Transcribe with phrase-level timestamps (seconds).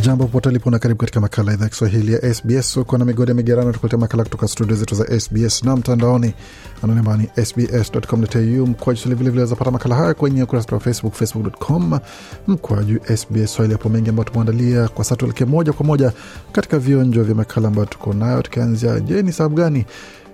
[0.00, 3.34] jambo popote ulipo na karibu katika makala idhaa ya kiswahili ya sbs uko na migode
[3.34, 6.34] migerano tukuletea makala kutoka studio zetu za sbs na mtandaoni.
[6.82, 11.98] Anaonamba ni sbs.com.au mkwaju vilevile zapata makala haya kwenye ukurasa wa facebook facebook.com
[12.48, 13.72] mkwaju sbs swahili.
[13.72, 16.12] Hapo mengi ambayo tumeandalia kwa sasa tuelekee moja kwa moja
[16.52, 19.86] katika vionjo vya makala ambayo tuko nayo tukianzia je ni sababu gani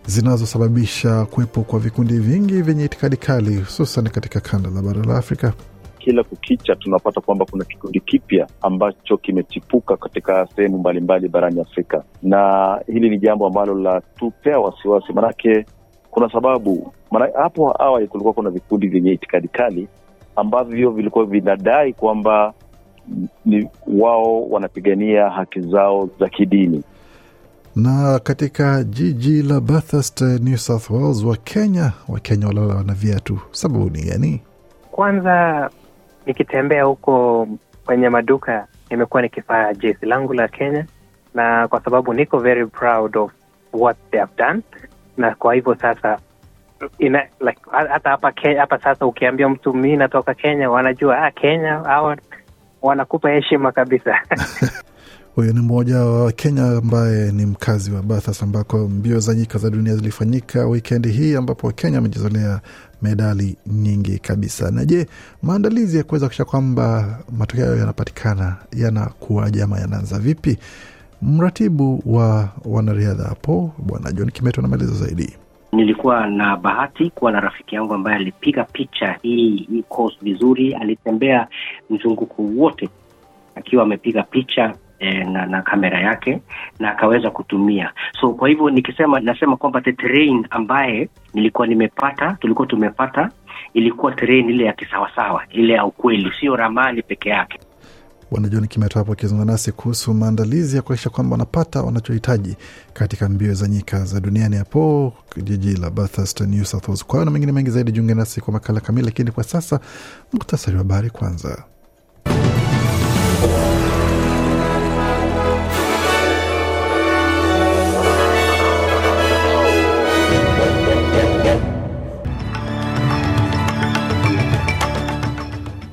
[0.07, 5.53] zinazosababisha kuwepo kwa vikundi vingi vyenye itikadi kali hususan katika kanda la bara la afrika
[6.07, 12.81] kila kukicha tunapata kwamba kuna kikundi kipya ambacho kimechipuka katika sehemu mbalimbali barani Afrika, na
[12.87, 15.67] hili ni jambo ambalo latupea wasiwasi, manake
[16.11, 19.89] kuna sababu maana hapo awali kulikuwa kuna vikundi vyenye itikadi kali
[20.37, 22.53] ambavyo vilikuwa vinadai kwamba
[23.45, 23.69] ni
[24.01, 26.83] wao wanapigania haki zao za kidini
[27.77, 33.39] na katika jiji la Bathurst, New South Wales, Wakenya Wakenya walala wana viatu.
[33.51, 34.43] Sababu ni gani?
[34.97, 35.71] Kwanza
[36.27, 37.49] nikitembea huko
[37.87, 40.87] kwenye maduka nimekuwa nikivaa jezi langu la Kenya,
[41.35, 43.33] na kwa sababu niko very proud of
[43.73, 44.63] what they have done,
[45.17, 46.19] na kwa hivyo sasa
[46.99, 52.17] ina, like, hata hapa hapa sasa ukiambia mtu mi natoka Kenya, wanajua ah, Kenya hawa
[52.83, 54.15] wanakupa heshima kabisa.
[55.37, 59.71] Huyu ni mmoja wa Kenya ambaye ni mkazi wa Bathas ambako mbio za nyika za
[59.71, 62.61] dunia zilifanyika wikendi hii ambapo Wakenya wamejizolea
[63.03, 64.71] medali nyingi kabisa.
[64.71, 65.07] Na je,
[65.43, 70.59] maandalizi ya kuweza kuisha kwamba matokeo hayo yanapatikana yanakuwaje ama yanaanza vipi?
[71.23, 75.37] Mratibu wa wanariadha hapo Bwana John Kimeto na maelezo zaidi.
[75.73, 81.49] Nilikuwa na bahati kuwa na rafiki yangu ambaye alipiga picha hii hii course vizuri, alitembea
[81.91, 82.89] mzunguko wote
[83.55, 86.41] akiwa amepiga picha na, na kamera yake
[86.79, 87.93] na akaweza kutumia.
[88.21, 93.31] So kwa hivyo nikisema, nasema kwamba the terrain ambaye nilikuwa nimepata, tulikuwa tumepata
[93.75, 97.59] ilikuwa terrain ile ya kisawasawa, ile ya ukweli, sio ramani peke yake.
[98.31, 102.57] Bwana John Kimeto hapo akizungumza nasi kuhusu maandalizi ya kuakisha kwamba wanapata wanachohitaji
[102.93, 107.05] katika mbio za nyika za duniani hapo jiji la Bathurst, New South Wales.
[107.05, 109.81] Kwa hayo na mengine mengi zaidi, jiunge nasi kwa makala kamili, lakini kwa sasa
[110.33, 111.65] muktasari wa habari kwanza.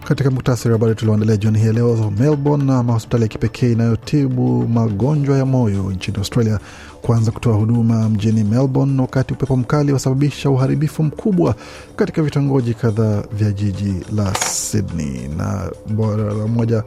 [0.07, 5.37] Katika muktasari wa habari tulioandalia jioni hii leo, Melbourne na mahospitali ya kipekee inayotibu magonjwa
[5.37, 6.59] ya moyo nchini Australia
[7.01, 11.55] kuanza kutoa huduma mjini Melbourne, wakati upepo mkali wasababisha uharibifu mkubwa
[11.95, 15.27] katika vitongoji kadhaa vya jiji la Sydney.
[15.37, 16.83] Na bora la moja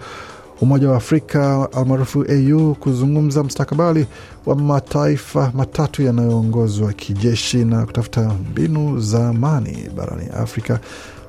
[0.60, 4.06] Umoja wa Afrika almaarufu AU kuzungumza mstakabali
[4.46, 10.80] wa mataifa matatu yanayoongozwa kijeshi na kutafuta mbinu za amani barani Afrika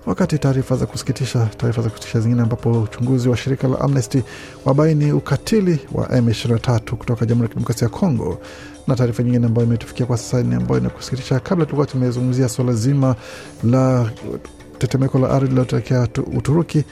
[0.07, 4.23] wakati taarifa za kusikitisha taarifa za kusikitisha zingine ambapo uchunguzi wa shirika la Amnesty
[4.65, 8.39] wabaini ukatili wa M23 kutoka Jamhuri ya Kidemokrasia ya Kongo,
[8.87, 11.39] na taarifa nyingine ambayo imetufikia kwa sasa ni ambayo inakusikitisha.
[11.39, 13.15] Kabla tulikuwa tumezungumzia suala zima
[13.63, 14.11] la
[14.77, 16.07] tetemeko la ardhi lilotokea
[16.37, 16.83] Uturuki,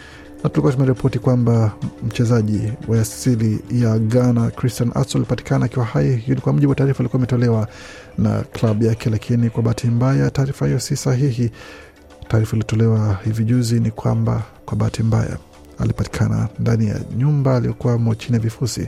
[0.44, 1.72] na tulikuwa tumeripoti kwamba
[2.08, 6.16] mchezaji wa asili ya Ghana Christian Atsu alipatikana akiwa hai.
[6.16, 7.68] Hiyo kwa mujibu wa taarifa ilikuwa imetolewa
[8.18, 11.52] na klabu yake, lakini kwa bahati mbaya taarifa hiyo si sahihi.
[12.28, 15.38] Taarifa iliyotolewa hivi juzi ni kwamba kwa bahati mbaya
[15.80, 18.88] alipatikana ndani ya nyumba aliyokuwamo chini ya vifusi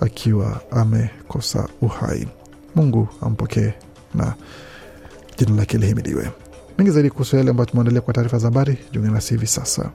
[0.00, 2.28] akiwa amekosa uhai.
[2.74, 3.72] Mungu ampokee
[4.14, 4.34] na
[5.38, 6.30] jina lake lihimidiwe.
[6.78, 9.90] Mengi zaidi kuhusu yale ambayo tumeandalia kwa taarifa za habari, jiunge nasi hivi sasa.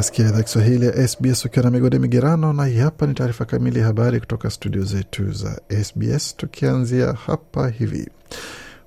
[0.00, 3.78] Wasikia idhaa Kiswahili ya SBS ukiwa na migode migerano, na hii hapa ni taarifa kamili
[3.78, 8.08] ya habari kutoka studio zetu za SBS, tukianzia hapa hivi.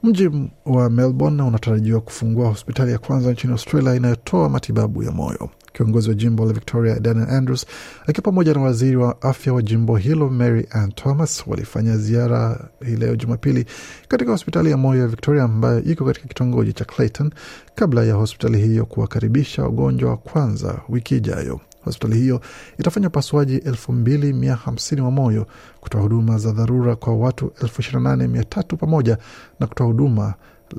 [0.03, 0.29] Mji
[0.65, 5.49] wa Melbourne unatarajiwa kufungua hospitali ya kwanza nchini Australia inayotoa matibabu ya moyo.
[5.73, 7.65] Kiongozi wa jimbo la Victoria Daniel Andrews
[8.07, 12.95] akiwa pamoja na waziri wa afya wa jimbo hilo Mary Ann Thomas walifanya ziara hii
[12.95, 13.65] leo Jumapili
[14.07, 17.31] katika hospitali ya moyo ya Victoria ambayo iko katika kitongoji cha Clayton
[17.75, 21.59] kabla ya hospitali hiyo kuwakaribisha wagonjwa wa kwanza wiki ijayo.
[21.85, 22.41] Hospitali hiyo
[22.79, 25.47] itafanya upasuaji elfu mbili mia hamsini wa moyo,
[25.81, 29.17] kutoa huduma za dharura kwa watu elfu ishirini na nane mia tatu pamoja
[29.59, 30.33] na kutoa huduma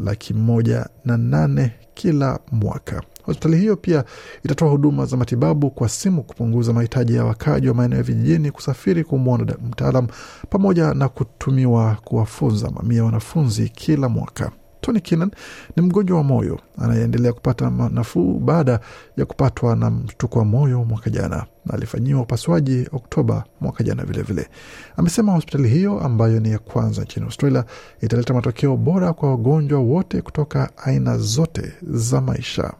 [0.04, 3.02] laki moja na nane kila mwaka.
[3.26, 4.04] Hospitali hiyo pia
[4.44, 9.04] itatoa huduma za matibabu kwa simu, kupunguza mahitaji ya wakaaji wa maeneo ya vijijini kusafiri
[9.04, 10.06] kumwona mtaalam,
[10.50, 14.50] pamoja na kutumiwa kuwafunza mamia ya wanafunzi kila mwaka.
[14.80, 15.30] Tony Kinan
[15.76, 18.80] ni mgonjwa wa moyo anayeendelea kupata nafuu baada
[19.16, 24.48] ya kupatwa na mshtuko wa moyo mwaka jana, na alifanyiwa upasuaji Oktoba mwaka jana vilevile.
[24.96, 27.64] Amesema hospitali hiyo ambayo ni ya kwanza nchini Australia
[28.00, 32.72] italeta matokeo bora kwa wagonjwa wote kutoka aina zote za maisha.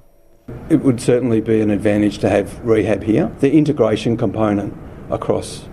[0.71, 3.31] It would certainly be an advantage to have rehab here.
[3.41, 4.73] The integration component
[5.11, 5.69] across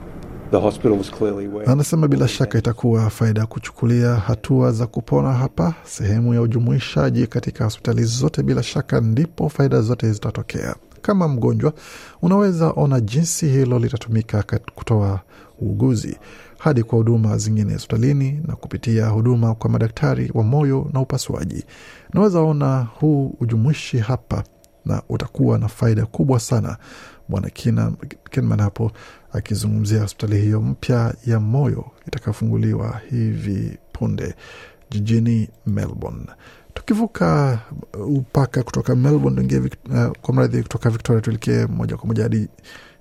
[0.51, 1.65] the hospital was clearly where...
[1.69, 7.63] Anasema bila shaka itakuwa faida ya kuchukulia hatua za kupona hapa, sehemu ya ujumuishaji katika
[7.63, 8.43] hospitali zote.
[8.43, 10.75] Bila shaka ndipo faida zote zitatokea.
[11.01, 11.73] Kama mgonjwa,
[12.21, 14.43] unaweza ona jinsi hilo litatumika
[14.75, 15.19] kutoa
[15.61, 16.17] uuguzi
[16.57, 21.65] hadi kwa huduma zingine hospitalini na kupitia huduma kwa madaktari wa moyo na upasuaji.
[22.13, 24.43] Naweza ona huu ujumuishi hapa
[24.85, 26.77] na utakuwa na faida kubwa sana.
[27.29, 27.49] Bwana
[28.29, 28.91] Kinman hapo
[29.33, 34.35] akizungumzia hospitali hiyo mpya ya moyo itakayofunguliwa hivi punde
[34.89, 36.25] jijini Melbourne.
[36.73, 37.59] Tukivuka
[38.07, 42.47] upaka kutoka Melbourne tuingie uh, kwa mradhi kutoka Victoria tuelekee moja kwa moja hadi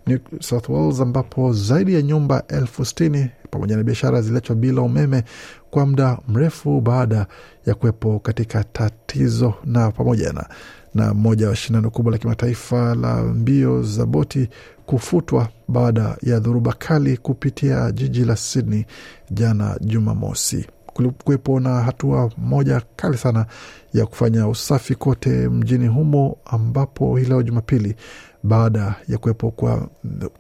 [0.07, 5.25] New South Wales ambapo zaidi ya nyumba elfu sitini pamoja na biashara ziliachwa bila umeme
[5.71, 7.27] kwa muda mrefu baada
[7.67, 10.49] ya kuwepo katika tatizo na pamoja na
[10.95, 14.49] na moja wa shindano kubwa la kimataifa la mbio za boti
[14.87, 18.87] kufutwa baada ya dhoruba kali kupitia jiji la Sydney
[19.31, 20.67] jana Jumamosi.
[20.87, 23.47] Kulikuwepo na hatua moja kali sana
[23.95, 27.95] ya kufanya usafi kote mjini humo, ambapo hii leo Jumapili,
[28.43, 29.89] baada ya kuwepo kwa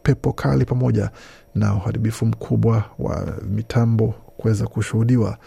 [0.02, 1.10] pepo kali pamoja
[1.54, 5.38] na uharibifu mkubwa wa mitambo kuweza kushuhudiwa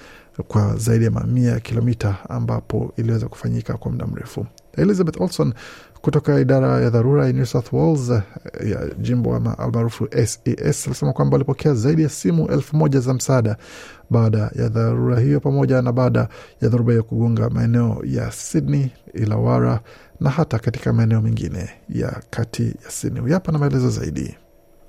[0.47, 4.45] kwa zaidi ya mamia ya kilomita ambapo iliweza kufanyika kwa muda mrefu.
[4.77, 5.53] Elizabeth Olson
[6.01, 8.09] kutoka idara ya dharura ya New South Wales
[8.65, 13.57] ya jimbo almaarufu SES alisema kwamba walipokea zaidi ya simu elfu moja za msaada
[14.09, 16.27] baada ya dharura hiyo, pamoja na baada
[16.61, 19.79] ya dhoruba hiyo kugonga maeneo ya Sydney, Illawarra
[20.19, 23.31] na hata katika maeneo mengine ya kati ya Sydney.
[23.33, 24.35] Hapa na maelezo zaidi.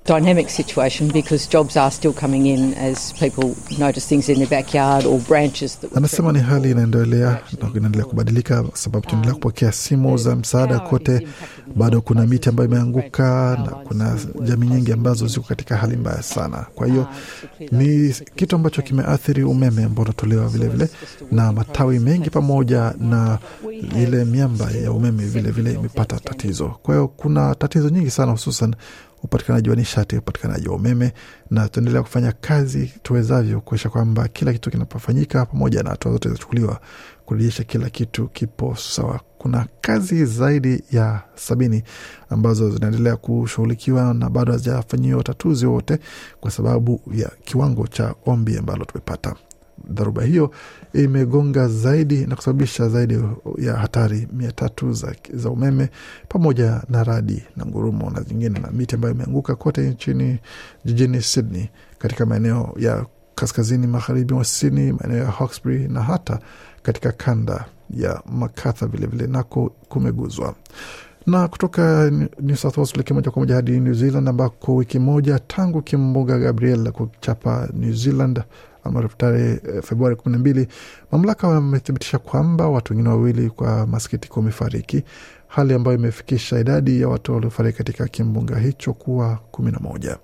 [0.05, 5.03] Dynamic situation because jobs are still coming in as people notice things in their backyard
[5.05, 10.35] or branches that Anasema ni hali inaendelea na inaendelea kubadilika, sababu tunaendelea kupokea simu za
[10.35, 11.27] msaada kote.
[11.75, 16.65] Bado kuna miti ambayo imeanguka na kuna jamii nyingi ambazo ziko katika hali mbaya sana.
[16.75, 17.07] Kwa hiyo
[17.71, 20.89] ni kitu ambacho kimeathiri umeme ambao unatolewa vilevile
[21.31, 23.37] na matawi mengi, pamoja na
[23.97, 26.67] ile miamba ya umeme vilevile imepata tatizo.
[26.83, 28.75] Kwa hiyo kuna tatizo nyingi sana, hususan
[29.25, 31.13] upatikanaji wa nishati, upatikanaji wa umeme,
[31.51, 36.79] na tuendelea kufanya kazi tuwezavyo kuakisha kwamba kila kitu kinapofanyika, pamoja na hatua zote zinachukuliwa
[37.25, 39.19] kurejesha kila kitu kipo sawa.
[39.37, 41.83] Kuna kazi zaidi ya sabini
[42.29, 45.99] ambazo zinaendelea kushughulikiwa na bado hazijafanyiwa utatuzi wote
[46.39, 49.35] kwa sababu ya kiwango cha ombi ambalo tumepata.
[49.89, 50.51] Dharuba hiyo
[50.93, 53.19] imegonga zaidi na kusababisha zaidi
[53.57, 55.89] ya hatari mia tatu za, za umeme
[56.29, 60.39] pamoja na radi na ngurumo na zingine na miti ambayo imeanguka kote nchini
[60.85, 63.05] jijini Sydney, katika maeneo ya
[63.35, 66.39] kaskazini magharibi mwa Sydney, maeneo ya Hawkesbury na hata
[66.83, 70.55] katika kanda ya Makatha vilevile nako kumeguzwa.
[71.27, 75.39] Na kutoka New South Wales tuelekea moja kwa moja hadi New Zealand ambako wiki moja
[75.39, 78.41] tangu kimbunga Gabriel kuchapa New Zealand
[78.85, 80.67] ambapo tarehe Februari kumi na mbili,
[81.11, 85.03] mamlaka wamethibitisha kwamba watu wengine wawili kwa masikitiko wamefariki,
[85.47, 90.17] hali ambayo imefikisha idadi ya watu waliofariki katika kimbunga hicho kuwa kumi na moja.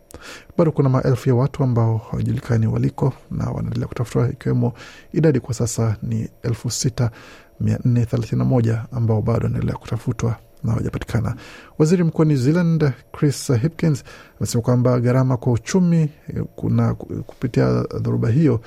[0.58, 4.74] Bado kuna maelfu ya watu ambao hawajulikani waliko na wanaendelea kutafutwa, ikiwemo
[5.14, 7.12] idadi kwa sasa ni elfu sita
[7.60, 11.36] mia nne thelathini na moja ambao bado wanaendelea kutafutwa na hawajapatikana.
[11.78, 14.04] Waziri mkuu wa New Zealand Chris Hipkins
[14.38, 16.10] amesema kwamba gharama kwa uchumi
[16.56, 16.94] kuna
[17.26, 18.62] kupitia dhoruba hiyo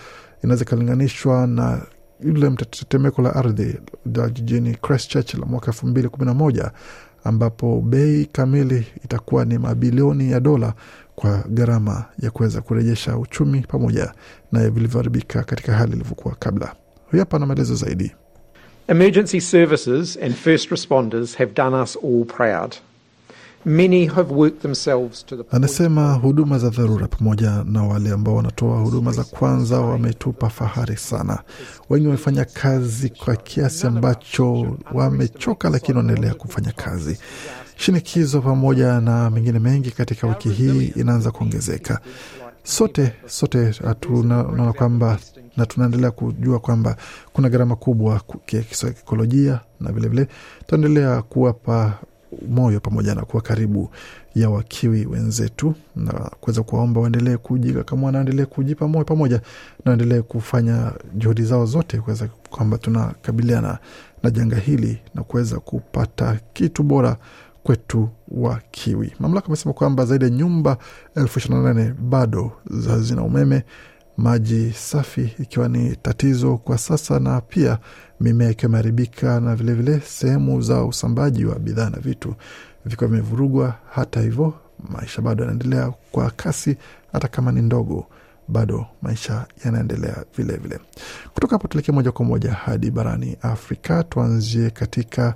[0.44, 1.80] inaweza ikalinganishwa na
[2.20, 3.78] yule mtetemeko la ardhi
[4.14, 6.70] la jijini Christchurch la mwaka elfu mbili kumi na moja
[7.24, 10.74] ambapo bei kamili itakuwa ni mabilioni ya dola
[11.14, 14.12] kwa gharama ya kuweza kurejesha uchumi pamoja
[14.52, 16.74] na vilivyoharibika katika hali ilivyokuwa kabla.
[17.10, 18.12] Huyu hapa na maelezo zaidi.
[18.88, 22.76] Emergency services and first responders have done us all proud.
[23.64, 28.78] Many have worked themselves to the Anasema huduma za dharura pamoja na wale ambao wanatoa
[28.80, 31.38] huduma za kwanza wametupa fahari sana.
[31.90, 37.18] Wengi wamefanya kazi kwa kiasi ambacho wamechoka, lakini wanaendelea kufanya kazi.
[37.76, 42.00] Shinikizo pamoja na mengine mengi katika wiki hii inaanza kuongezeka.
[42.62, 45.18] Sote sote tunaona kwamba
[45.56, 46.96] na tunaendelea kujua kwamba
[47.32, 51.98] kuna gharama kubwa ku- kisaikolojia na vilevile tutaendelea kuwapa
[52.48, 53.90] moyo pamoja na kuwa karibu
[54.34, 59.36] ya wakiwi wenzetu na kuweza kuwaomba waendelee kujikakamua na waendelee kujipa moyo pamoja
[59.84, 63.78] na waendelee kufanya juhudi zao zote kuweza kwamba tunakabiliana
[64.22, 67.16] na janga hili na kuweza kupata kitu bora
[67.62, 69.12] kwetu wa kiwi.
[69.20, 70.78] Mamlaka amesema kwamba zaidi ya nyumba
[71.16, 72.52] elfu ishirini na nane bado
[72.88, 73.64] hazina umeme,
[74.16, 77.78] maji safi ikiwa ni tatizo kwa sasa, na pia
[78.20, 82.34] mimea ikiwa imeharibika na vilevile sehemu za usambaji wa bidhaa na vitu
[82.84, 83.74] vikiwa vimevurugwa.
[83.90, 84.54] Hata hivyo,
[84.90, 86.76] maisha bado yanaendelea kwa kasi,
[87.12, 88.06] hata kama ni ndogo,
[88.48, 90.78] bado maisha yanaendelea vilevile.
[91.34, 94.02] Kutoka hapo tuelekee moja kwa moja hadi barani Afrika.
[94.04, 95.34] Tuanzie katika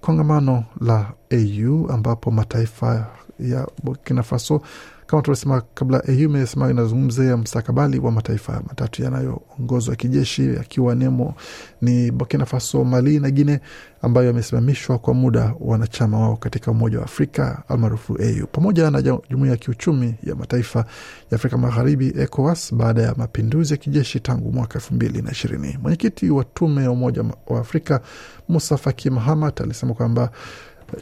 [0.00, 3.06] kongamano la AU ambapo mataifa
[3.40, 4.62] ya Burkina Faso
[5.08, 11.34] kama tulivyosema kabla, AU imesema inazungumzia mstakabali wa mataifa matatu yanayoongozwa kijeshi yakiwa nemo
[11.82, 13.60] ni Burkina Faso, Mali na Guine
[14.02, 19.50] ambayo yamesimamishwa kwa muda wanachama wao katika Umoja wa Afrika almaarufu AU pamoja na Jumuiya
[19.50, 20.78] ya Kiuchumi ya Mataifa
[21.30, 25.78] ya Afrika Magharibi ECOWAS baada ya mapinduzi ya kijeshi tangu mwaka elfu mbili na ishirini.
[25.82, 28.00] Mwenyekiti wa Tume ya Umoja wa Afrika
[28.48, 30.30] Musa Faki Mahamat alisema kwamba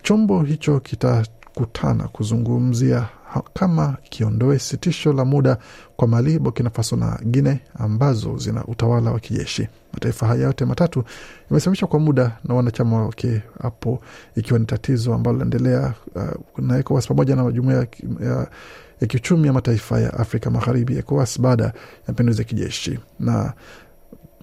[0.03, 3.09] chombo hicho kitakutana kuzungumzia
[3.55, 5.59] kama kiondoe sitisho la muda
[5.97, 9.69] kwa Mali, Burkina Faso na Guine ambazo zina utawala wa kijeshi.
[9.93, 11.05] Mataifa haya yote matatu
[11.51, 14.01] yamesimamishwa kwa muda na wanachama wake hapo,
[14.37, 17.87] ikiwa ni tatizo ambalo linaendelea uh, na ECOWAS pamoja na jumuiya
[18.21, 18.47] ya,
[19.01, 21.73] ya kiuchumi ya mataifa ya Afrika Magharibi, ECOWAS baada ya
[22.09, 23.53] mapinduzi ya kijeshi na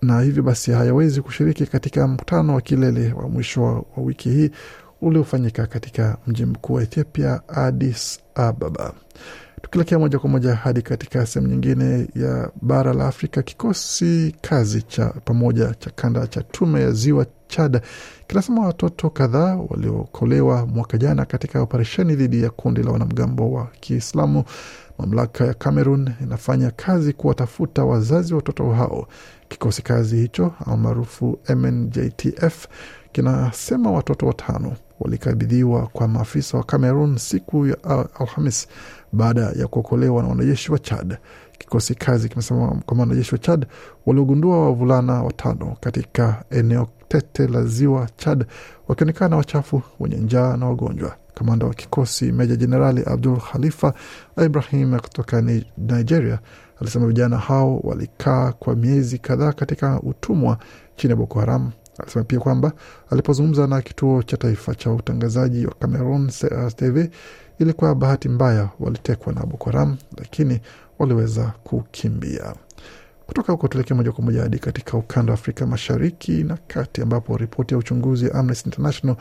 [0.01, 4.51] na hivyo basi hayawezi kushiriki katika mkutano wa kilele wa mwisho wa, wa wiki hii
[5.03, 8.93] uliofanyika katika mji mkuu wa Ethiopia, Addis Ababa.
[9.61, 15.05] Tukielekea moja kwa moja hadi katika sehemu nyingine ya bara la Afrika, kikosi kazi cha
[15.05, 17.81] pamoja cha kanda cha tume ya ziwa Chad
[18.27, 24.43] kinasema watoto kadhaa waliokolewa mwaka jana katika operesheni dhidi ya kundi la wanamgambo wa Kiislamu.
[24.99, 29.07] Mamlaka ya Cameroon inafanya kazi kuwatafuta wazazi wa watoto hao.
[29.47, 32.67] Kikosi kazi hicho almaarufu MNJTF
[33.11, 37.77] kinasema watoto watano walikabidhiwa kwa maafisa wa Cameroon siku ya
[38.19, 38.67] Alhamis
[39.11, 41.17] baada ya kuokolewa na wanajeshi wa Chad.
[41.57, 43.65] Kikosi kazi kimesema kwamba wanajeshi wa Chad
[44.05, 48.45] waliogundua wavulana watano katika eneo tete la ziwa Chad
[48.87, 51.15] wakionekana wachafu, wenye njaa na wagonjwa.
[51.33, 53.93] Kamanda wa kikosi Meja Jenerali Abdul Khalifa
[54.45, 55.41] Ibrahim kutoka
[55.77, 56.39] Nigeria
[56.81, 60.57] alisema vijana hao walikaa kwa miezi kadhaa katika utumwa
[60.95, 61.71] chini ya Boko Haram.
[61.97, 62.71] Alisema pia kwamba
[63.09, 66.31] alipozungumza na kituo cha taifa cha utangazaji wa Cameroon
[66.75, 67.09] TV,
[67.59, 70.59] ilikuwa bahati mbaya walitekwa na Boko Haram, lakini
[70.99, 72.55] waliweza kukimbia.
[73.27, 77.37] Kutoka huko tuelekee moja kwa moja hadi katika ukanda wa Afrika mashariki na kati, ambapo
[77.37, 79.15] ripoti ya uchunguzi ya Amnesty International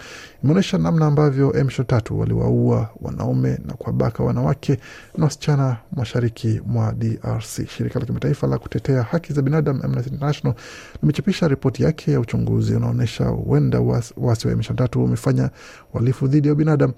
[0.45, 4.79] imeonyesha namna ambavyo M23 waliwaua wanaume na kuwabaka wanawake
[5.19, 7.67] na wasichana mashariki mwa DRC.
[7.69, 10.55] Shirika la kimataifa la kutetea haki za binadamu Amnesty International
[11.03, 13.81] limechapisha ripoti yake ya uchunguzi unaonyesha huenda
[14.17, 15.51] wasi wa M23 wamefanya
[15.95, 16.93] uhalifu dhidi ya binadamu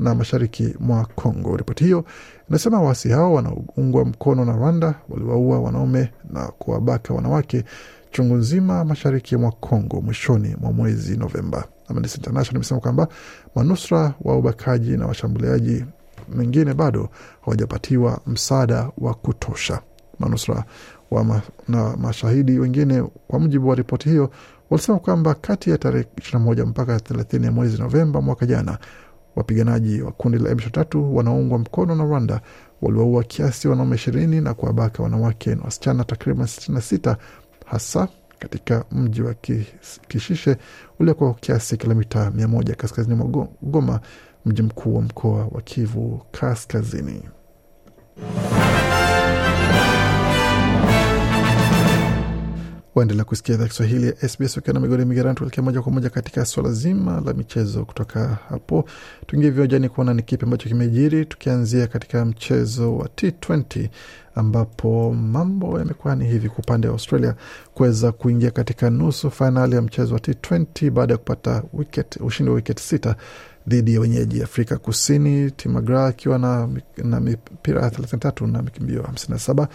[0.00, 1.56] na mashariki mwa Congo.
[1.56, 2.04] Ripoti hiyo
[2.48, 7.64] inasema waasi hao wanaoungwa mkono na Rwanda waliwaua wanaume na kuwabaka wanawake
[8.10, 11.64] chungu nzima mashariki mwa Congo mwishoni mwa mwezi Novemba.
[11.88, 13.08] Amnesty International imesema kwamba
[13.54, 15.84] manusura wa ubakaji na washambuliaji
[16.34, 17.08] mengine bado
[17.40, 19.80] hawajapatiwa msaada wa kutosha.
[20.18, 20.64] Manusura
[21.10, 24.30] wa ma, na mashahidi wengine, kwa mujibu wa ripoti hiyo,
[24.70, 28.78] walisema kwamba kati ya tarehe 21 mpaka 30 ya mwezi Novemba mwaka jana
[29.36, 32.40] wapiganaji wa kundi la M23 wanaoungwa mkono na Rwanda
[32.82, 37.16] waliwaua kiasi wanaume ishirini na kuwabaka wanawake na wasichana takriban sitini na sita
[37.66, 38.08] hasa
[38.38, 39.34] katika mji wa
[40.08, 40.56] Kishishe
[40.98, 44.00] uliokuwa kiasi kilomita mia moja kaskazini mwa Goma,
[44.46, 47.22] mji mkuu wa mkoa wa Kivu Kaskazini.
[52.94, 55.36] Waendelea kusikia idhaa Kiswahili ya SBS ukiwa na migodi migerani.
[55.36, 57.84] Tuelekea moja kwa moja katika swala zima la michezo.
[57.84, 58.84] Kutoka hapo
[59.26, 63.88] tuingie viwanjani kuona ni kipi ambacho kimejiri, tukianzia katika mchezo wa T20
[64.40, 67.34] ambapo mambo yamekuwa ni hivi kwa upande wa Australia
[67.74, 72.56] kuweza kuingia katika nusu fainali ya mchezo wa T20 baada ya kupata wicket, ushindi wa
[72.56, 73.16] wiket sita
[73.68, 76.68] dhidi ya wenyeji Afrika Kusini, Tim McGrath akiwa na,
[77.04, 79.66] na mipira 33 na mikimbio 57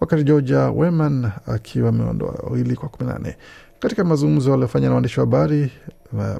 [0.00, 3.34] wakati Georgia Weman akiwa ameondoa wawili kwa 18.
[3.80, 5.70] Katika mazungumzo aliyofanya na waandishi wa habari,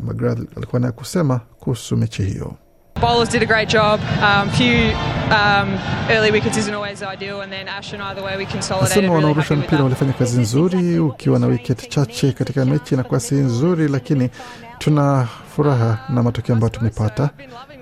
[0.02, 2.54] McGrath alikuwa naye kusema kuhusu mechi hiyo.
[3.02, 3.98] Bowlers did a great job.
[4.22, 4.94] Um, few
[5.34, 5.68] um,
[6.08, 8.96] early wickets isn't always ideal, and then Ashton either way we consolidated.
[8.96, 13.20] Nasema Really wanaorusha happy mpira walifanya kazi nzuri, ukiwa na wiket chache katika mechi inakuwa
[13.20, 14.30] si nzuri, lakini
[14.78, 17.30] tuna furaha na matokeo ambayo tumepata,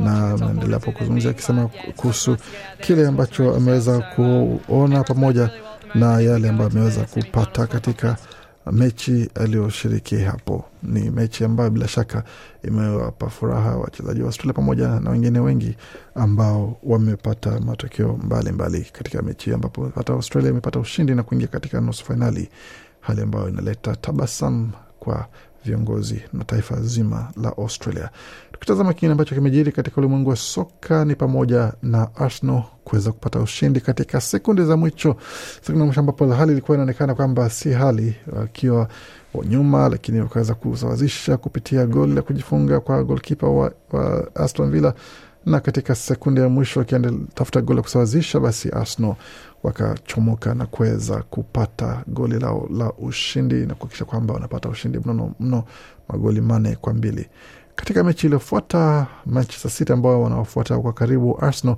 [0.01, 2.37] na naendelea hapo kuzungumzia akisema kuhusu
[2.81, 5.51] kile ambacho ameweza kuona pamoja
[5.95, 8.17] na yale ambayo ameweza kupata katika
[8.73, 10.65] mechi aliyoshiriki hapo.
[10.83, 12.25] Ni mechi ambayo bila shaka
[12.65, 15.77] imewapa furaha wachezaji wa Australia pamoja na wengine wengi
[16.15, 22.05] ambao wamepata matokeo mbalimbali katika mechi, ambapo hata Australia imepata ushindi na kuingia katika nusu
[22.05, 22.49] fainali,
[23.01, 25.27] hali ambayo inaleta tabasamu kwa
[25.65, 28.11] viongozi na taifa zima la Australia.
[28.53, 33.81] Tukitazama kingine ambacho kimejiri katika ulimwengu wa soka ni pamoja na Arsenal kuweza kupata ushindi
[33.81, 35.17] katika sekunde za mwisho,
[35.61, 38.89] sekunde za mwisho ambapo hali ilikuwa inaonekana kwamba si hali, wakiwa
[39.49, 44.95] nyuma, lakini wakaweza kusawazisha kupitia goli la kujifunga kwa golkipa wa, wa Aston Villa
[45.47, 49.15] na katika sekunde ya mwisho wakitafuta goli la kusawazisha, basi Arsenal
[49.63, 55.65] wakachomoka na kuweza kupata goli lao la ushindi na kuhakikisha kwamba wanapata ushindi mnono mno,
[56.09, 57.29] magoli manne kwa mbili.
[57.77, 61.77] Katika mechi iliyofuata, Manchester City ambao wanaofuata kwa karibu Arsenal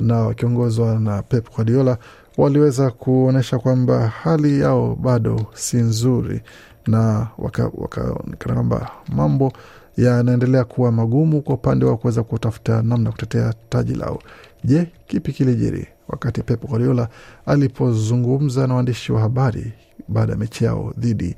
[0.00, 1.98] na wakiongozwa na Pep Guardiola
[2.36, 6.42] waliweza kuonyesha kwamba hali yao bado si nzuri
[6.86, 9.52] na wakaonekana waka, kwamba mambo
[9.98, 14.18] yanaendelea kuwa magumu kwa upande wa kuweza kutafuta namna kutetea taji lao.
[14.64, 17.08] Je, kipi kilijiri wakati Pep Guardiola
[17.46, 19.72] alipozungumza na waandishi wa habari
[20.08, 21.36] baada ya mechi yao dhidi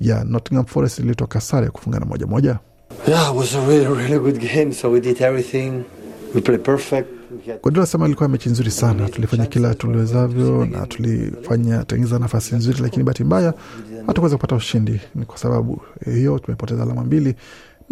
[0.00, 2.58] ya Nottingham Forest iliyotoka sare ya kufungana moja moja?
[3.08, 4.72] Yeah, was a really, really good game.
[4.72, 5.84] So we did everything.
[6.34, 7.08] We played perfect.
[7.62, 13.04] Guardiola sema ilikuwa mechi nzuri sana, tulifanya kila tuliwezavyo na tulifanya tengeza nafasi nzuri, lakini
[13.04, 13.54] bahati mbaya
[14.06, 15.00] hatukuweza kupata ushindi.
[15.14, 17.34] Ni kwa sababu hiyo tumepoteza alama mbili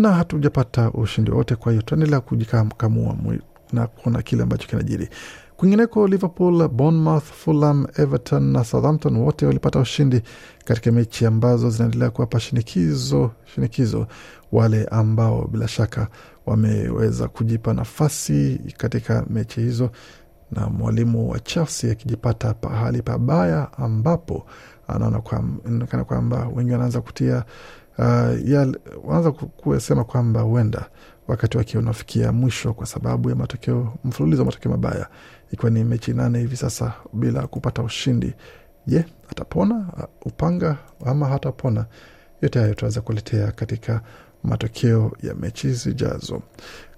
[0.00, 1.56] na hatujapata ushindi wote.
[1.56, 3.16] Kwa hiyo tunaendelea kujikamua
[3.72, 5.08] na kuona kile ambacho kinajiri
[5.56, 6.06] kwingineko.
[6.08, 10.22] Liverpool, Bournemouth, Fulham, Everton na Southampton wote walipata ushindi
[10.64, 14.06] katika mechi ambazo zinaendelea kuwapa shinikizo shinikizo
[14.52, 16.08] wale ambao bila shaka
[16.46, 19.90] wameweza kujipa nafasi katika mechi hizo,
[20.50, 24.46] na mwalimu wa Chelsea akijipata pahali pabaya ambapo
[24.88, 27.44] anaona kwamba wengi wanaanza kutia
[28.00, 30.90] uh, kusema kwamba huenda
[31.28, 35.06] wakati wake unafikia mwisho kwa sababu ya matokeo mfululizo wa matokeo mabaya,
[35.52, 38.34] ikiwa ni mechi nane hivi sasa bila kupata ushindi.
[38.86, 41.86] Je, atapona uh, upanga ama hatapona?
[42.42, 44.00] Yote hayo tunaweza kuletea katika
[44.44, 46.42] matokeo ya mechi zijazo.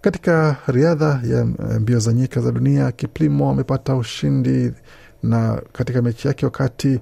[0.00, 4.72] Katika riadha ya eh, mbio za nyika za dunia, Kiplimo amepata ushindi
[5.22, 7.00] na katika mechi yake, wakati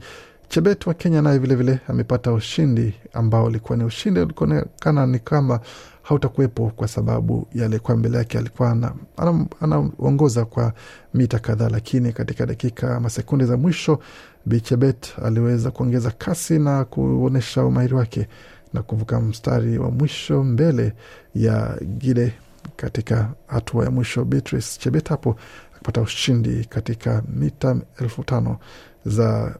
[0.51, 5.61] Chebet wa Kenya naye vilevile amepata ushindi ambao ulikuwa ni ushindi ulikuonekana ni kama
[6.03, 10.73] hautakuwepo kwa sababu yalikuwa mbele yake alikuwa ana- ana- anaongoza kwa
[11.15, 13.99] mita kadhaa, lakini katika dakika ama sekunde za mwisho
[14.47, 18.29] Bichebet aliweza kuongeza kasi na kuonyesha umahiri wake
[18.73, 20.93] na kuvuka mstari wa mwisho mbele
[21.35, 22.33] ya Gide
[22.77, 24.25] katika hatua ya mwisho.
[24.25, 25.37] Beatrice Chebet hapo
[25.73, 28.59] akapata ushindi katika mita elfu tano
[29.07, 29.55] za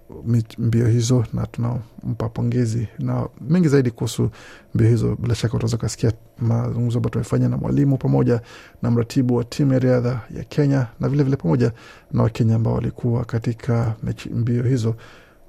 [0.59, 4.31] mbio hizo, na tunampa pongezi na mengi zaidi kuhusu
[4.75, 5.17] mbio hizo.
[5.21, 8.41] Bila shaka utaweza ukasikia mazungumzo ambayo tumefanya na mwalimu pamoja
[8.83, 11.73] na mratibu wa timu ya riadha ya Kenya na vilevile vile pamoja
[12.13, 13.95] na Wakenya ambao walikuwa katika
[14.31, 14.95] mbio hizo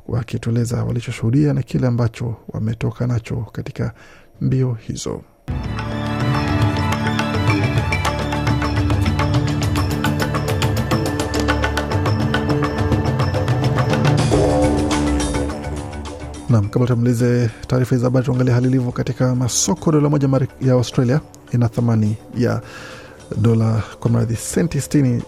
[0.07, 3.93] wakitueleza walichoshuhudia na kile ambacho wametoka nacho katika
[4.41, 5.21] mbio hizo.
[16.51, 19.91] Nam, kabla tumalize taarifa hizi habari, tuangalie hali ilivyo katika masoko.
[19.91, 22.61] Dola moja ya Australia ina thamani ya
[23.37, 25.21] dola kwa mradhi senti 68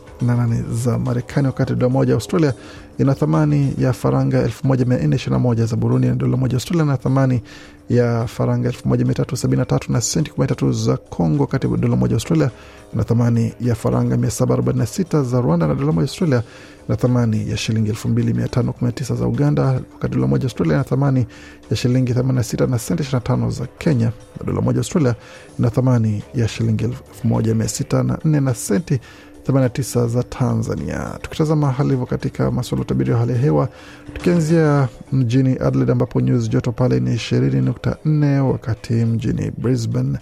[0.71, 2.53] za Marekani, wakati dola moja Australia
[2.97, 7.41] ina thamani ya faranga 1421 za Burundi, na dola moja Australia ina thamani
[7.89, 12.49] ya faranga 1373 na senti 13 za Congo, wakati dola moja Australia
[12.93, 16.43] ina thamani ya faranga 746 za Rwanda, na dola moja Australia
[16.87, 21.25] ina thamani ya shilingi 2519 za Uganda, wakati dola moja Australia ina thamani
[21.69, 25.15] ya shilingi 86 na senti 25 za Kenya, na dola moja Australia
[25.59, 26.87] ina thamani ya shilingi
[27.25, 28.99] 1604 na senti
[29.47, 31.17] 89 za Tanzania.
[31.21, 33.69] Tukitazama hali hivyo katika masuala ya utabiri wa hali ya hewa,
[34.13, 40.17] tukianzia mjini Adelaide ambapo nyuzi joto pale ni 20.4, wakati mjini Brisbane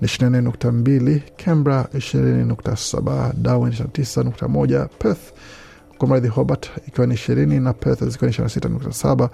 [0.00, 5.20] ni 24.2, Canberra 20.7, Darwin 29.1, Perth
[5.98, 9.28] kwa mradhi Hobart ikiwa ni 20 na Perth zikiwa ni 26.7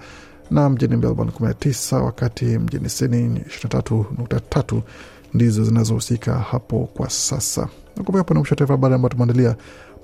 [0.51, 4.81] na mjini Melbourne 19, wakati mjini Sydney 23.3
[5.33, 7.67] ndizo zinazohusika hapo kwa sasa.
[7.99, 9.55] Nakumbuka hapo na mwisho taarifa habari ambayo tumeandalia.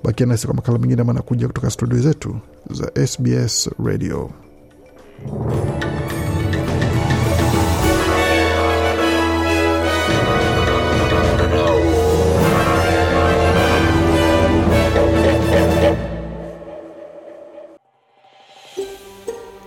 [0.04, 2.36] Bakia nasi kwa makala mengine ambayo anakuja kutoka studio zetu
[2.70, 4.30] za SBS Radio.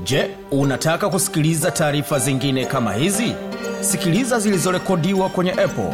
[0.04, 3.36] Je, unataka kusikiliza taarifa zingine kama hizi?
[3.82, 5.94] Sikiliza zilizorekodiwa kwenye Apple,